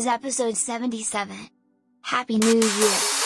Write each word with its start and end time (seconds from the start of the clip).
is 0.00 0.06
episode 0.06 0.56
77. 0.56 1.50
Happy 2.00 2.38
New 2.38 2.58
Year! 2.58 3.19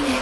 Of 0.00 0.21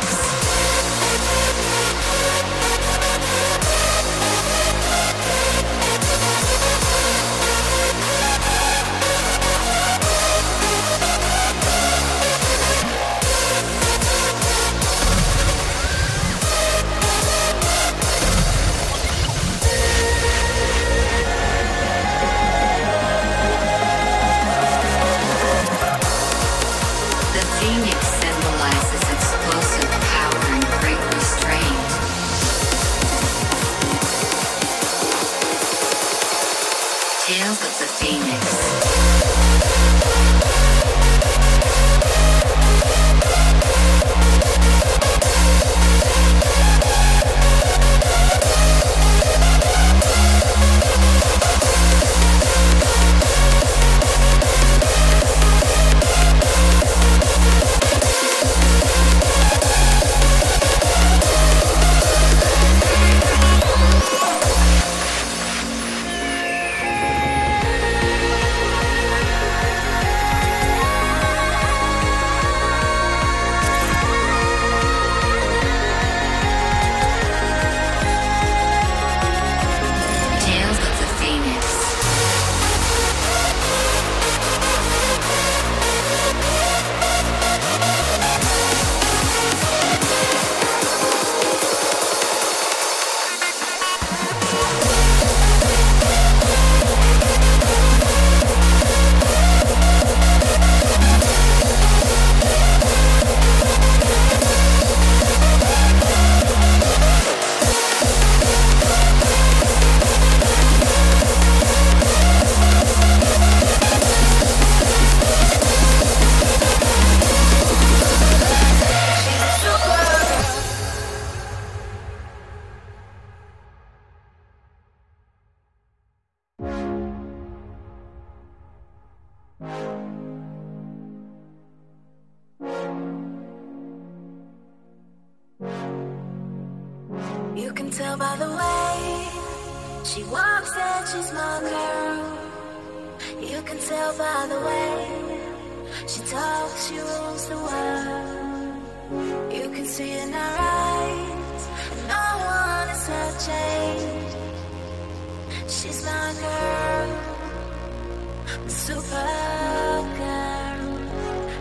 supergirl. 158.90 160.82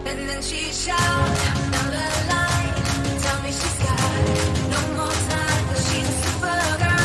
And 0.10 0.20
then 0.28 0.42
she 0.42 0.72
shouts 0.72 1.42
line, 2.32 2.74
tell 3.24 3.40
me 3.44 3.52
she's 3.52 3.78
got 3.86 4.12
no 4.74 4.80
more 4.98 5.16
she's 5.90 6.10
a 6.10 6.12
supergirl. 6.26 6.78
girl. 6.80 6.98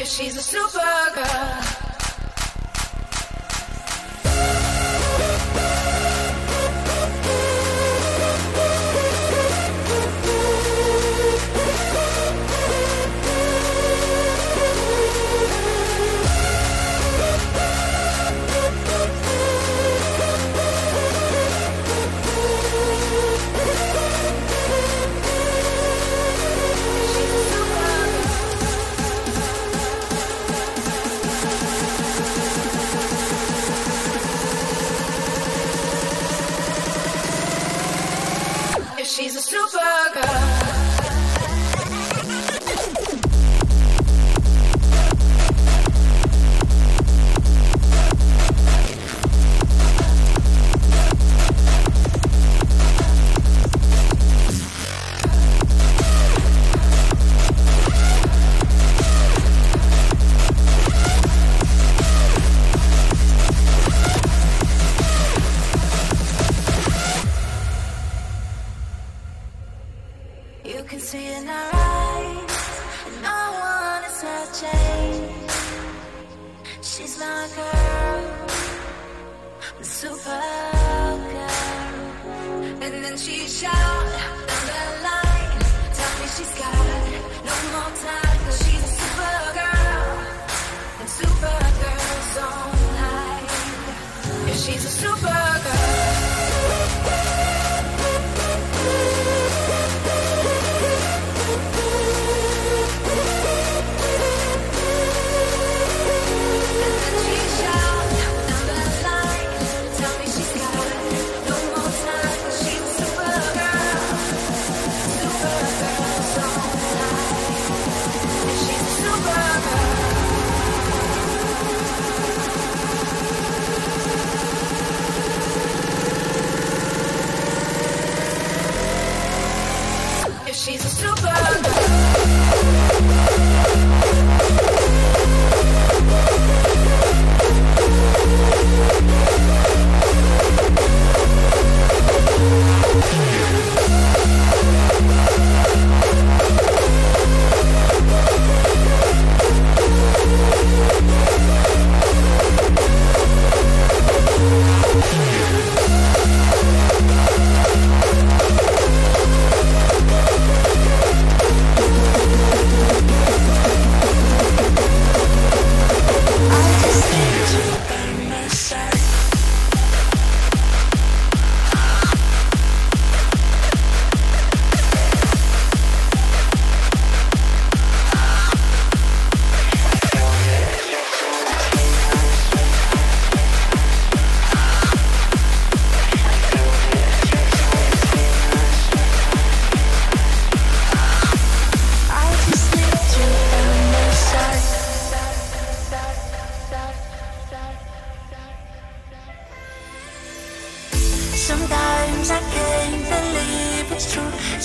If 0.00 0.08
she's 0.08 0.36
a 0.36 0.40
supergirl. 0.56 1.65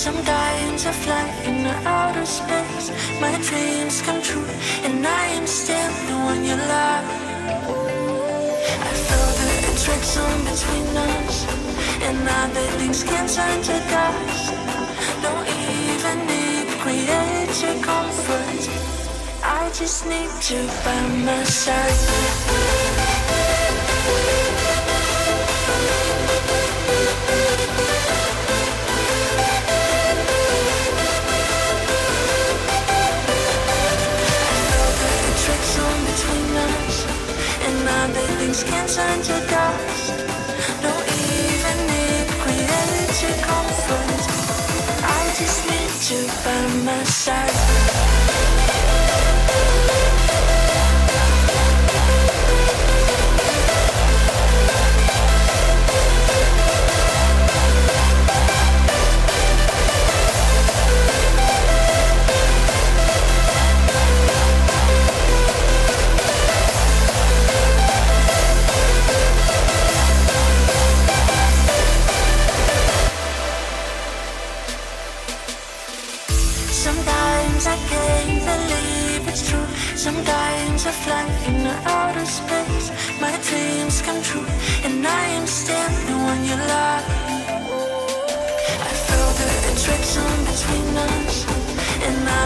I'm 0.04 0.24
dying 0.24 0.76
to 0.78 0.90
fly 0.90 1.28
into 1.44 1.70
outer 1.86 2.26
space. 2.26 2.90
My 3.20 3.38
dreams 3.40 4.02
come 4.02 4.20
true 4.20 4.44
And 4.82 5.06
I 5.06 5.26
am 5.38 5.46
still 5.46 5.92
the 6.08 6.16
one 6.30 6.44
you 6.44 6.56
love. 6.56 7.04
I 8.88 8.92
feel 9.06 9.28
the 9.38 9.50
attraction 9.70 10.34
between 10.50 10.96
us 10.96 11.46
And 12.02 12.16
now 12.24 12.48
that 12.48 12.70
things 12.80 13.04
can 13.04 13.28
turn 13.28 13.62
to 13.68 13.76
dust. 13.94 14.50
Don't 15.22 15.46
even 15.70 16.16
need 16.26 16.66
creative 16.82 17.78
comfort. 17.82 18.62
I 19.44 19.70
just 19.72 20.04
need 20.06 20.34
you 20.50 20.66
by 20.82 21.00
my 21.26 21.44
side 21.44 22.42
by 46.44 46.66
my 46.84 47.04
side. 47.04 48.21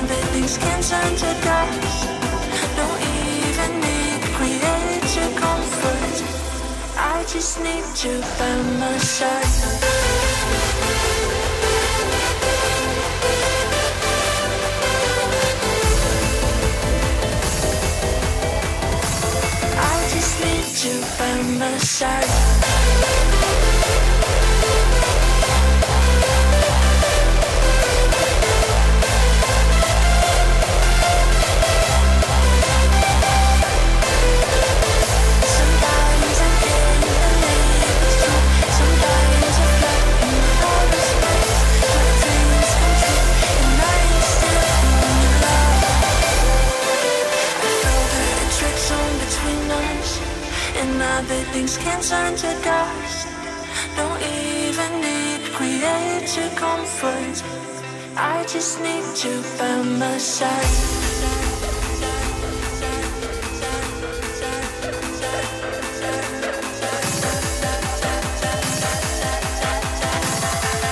that 0.05 0.25
things 0.33 0.59
can. 0.59 0.77
Don't 2.77 3.01
even 3.17 3.71
need 3.81 4.21
comfort. 5.41 6.17
I 6.99 7.25
just 7.29 7.61
need 7.61 7.87
you 8.05 8.21
by 8.39 8.57
my 8.81 8.99
side. 8.99 9.87
just 20.13 20.41
need 20.45 20.69
you 20.85 21.01
by 21.19 21.43
my 21.59 21.79
side. 21.79 22.76
Turn 52.03 52.37
to 52.37 52.63
dust. 52.63 53.27
Don't 53.97 54.21
even 54.23 55.01
need 55.01 55.41
create 55.55 56.29
comfort. 56.57 57.43
I 58.17 58.45
just 58.47 58.81
need 58.83 59.25
you 59.25 59.43
by 59.59 59.83
my 59.83 60.19
side. 60.19 60.53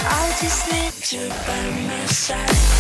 I 0.06 0.36
just 0.40 0.72
need 0.72 1.12
you 1.12 1.28
by 1.46 1.70
my 1.88 2.06
side. 2.06 2.73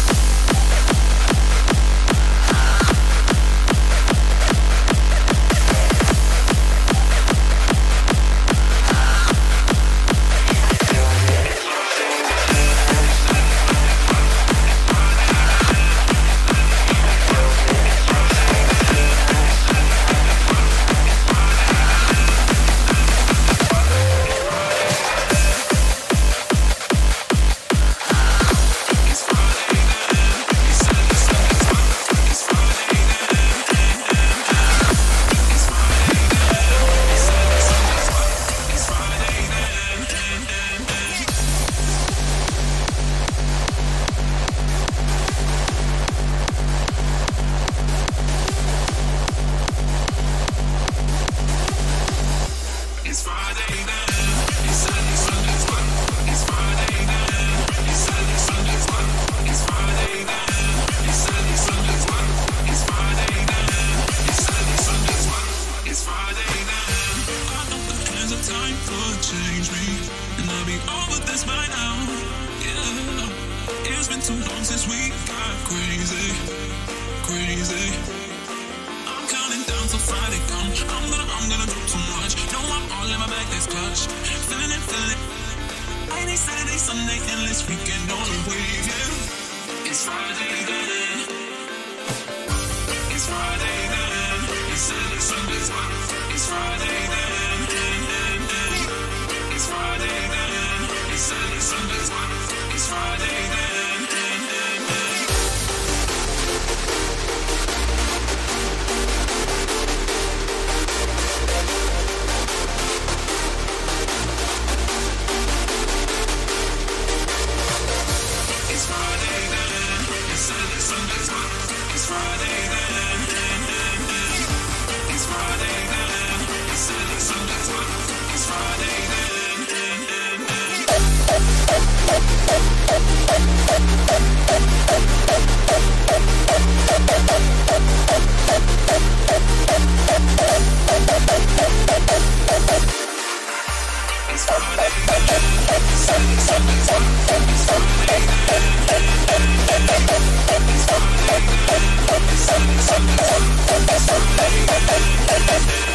Thank 155.46 155.93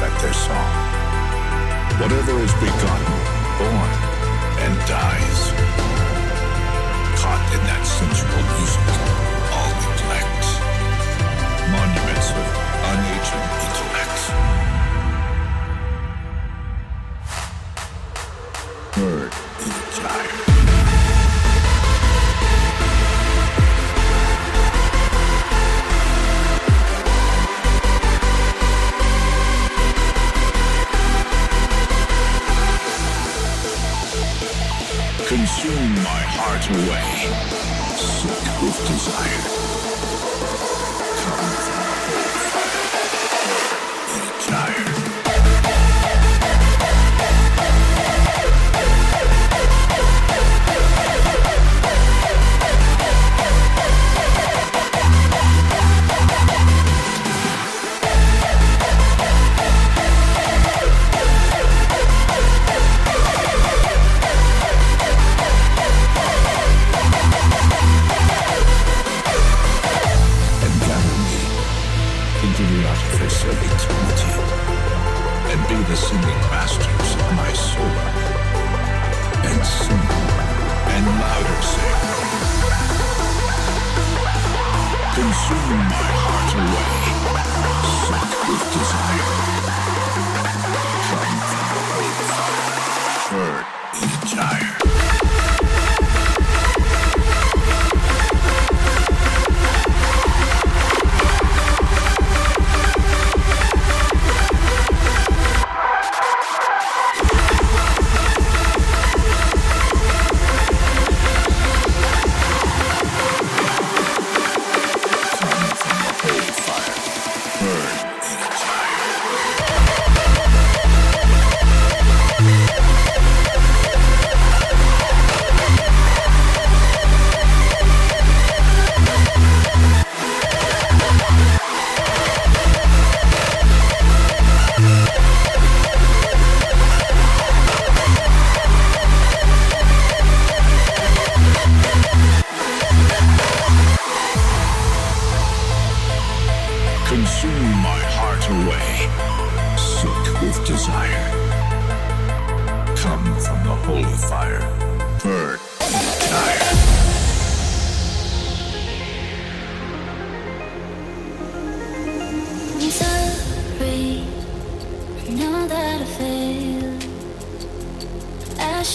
like 0.00 0.20
their 0.20 0.32
song. 0.32 0.72
Whatever 2.00 2.42
is 2.42 2.52
begotten, 2.54 3.12
born, 3.56 3.90
and 4.60 4.74
dies, 4.84 5.40
caught 7.16 7.44
in 7.54 7.62
that 7.64 7.82
sensual 7.86 8.44
music, 8.56 8.86
all 9.56 9.72
neglect. 9.88 10.44
Monuments 11.72 12.30
of 12.30 12.46
unaging 12.92 13.46
eternity. 13.64 13.85
way, 36.70 37.30
sick 37.96 38.62
with 38.62 38.86
desire. 38.86 39.55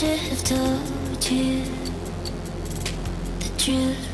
should 0.02 0.18
have 0.18 0.44
told 0.44 1.32
you 1.32 1.64
the 3.40 3.50
truth. 3.60 4.12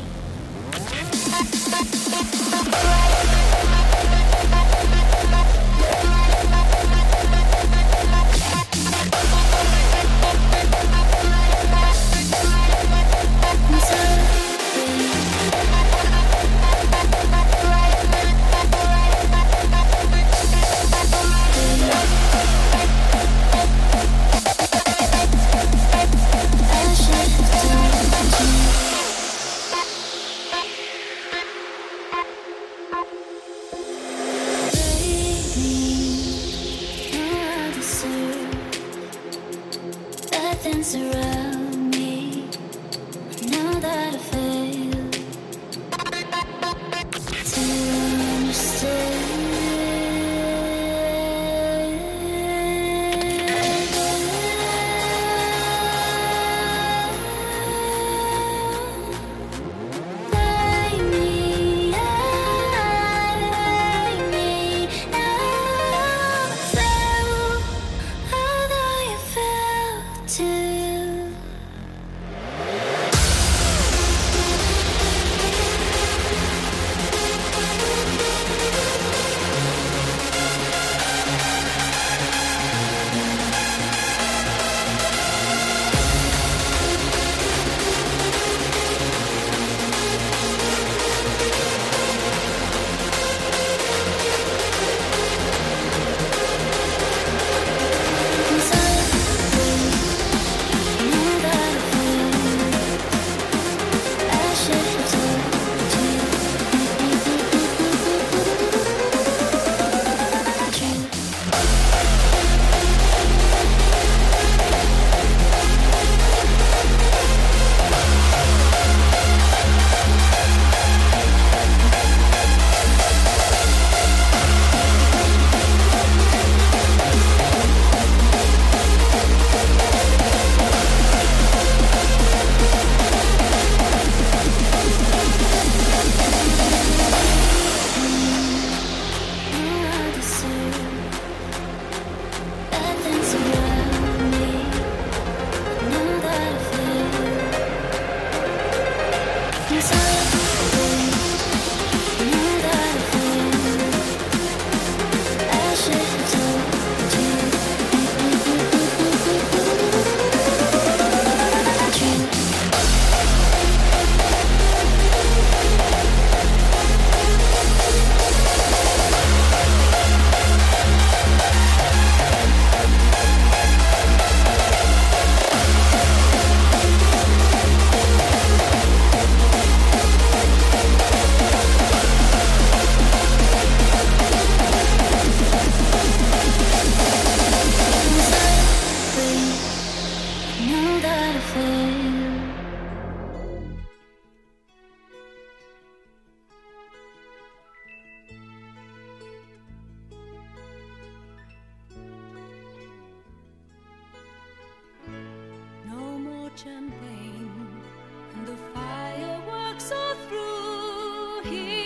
Through. 211.42 211.52
Here 211.52 211.77